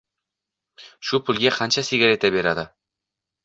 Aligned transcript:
Shu 1.11 1.21
pulga 1.29 1.53
qancha 1.59 1.87
sigareta 1.93 2.35
keladi? 2.39 2.69